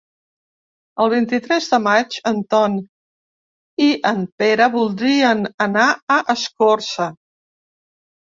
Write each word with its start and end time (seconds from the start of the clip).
El 1.03 1.09
vint-i-tres 1.13 1.65
de 1.73 1.77
maig 1.87 2.15
en 2.29 2.39
Ton 2.53 2.77
i 3.87 3.91
en 4.11 4.23
Pere 4.43 4.69
voldrien 4.77 5.45
anar 5.69 5.87
a 6.15 6.17
Escorca. 6.35 7.09